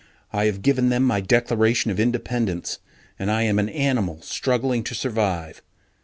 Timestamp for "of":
1.91-1.99